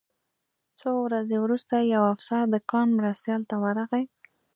[0.79, 4.05] څو ورځې وروسته یو افسر د کان مرستیال ته ورغی